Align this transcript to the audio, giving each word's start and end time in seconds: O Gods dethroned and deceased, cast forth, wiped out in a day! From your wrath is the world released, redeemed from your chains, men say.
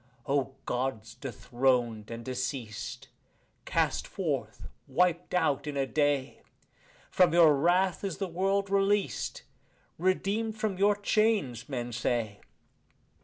O 0.25 0.55
Gods 0.65 1.13
dethroned 1.13 2.09
and 2.09 2.25
deceased, 2.25 3.07
cast 3.65 4.07
forth, 4.07 4.67
wiped 4.87 5.35
out 5.35 5.67
in 5.67 5.77
a 5.77 5.85
day! 5.85 6.41
From 7.11 7.33
your 7.33 7.55
wrath 7.55 8.03
is 8.03 8.17
the 8.17 8.25
world 8.27 8.71
released, 8.71 9.43
redeemed 9.99 10.57
from 10.57 10.79
your 10.79 10.95
chains, 10.95 11.69
men 11.69 11.93
say. 11.93 12.39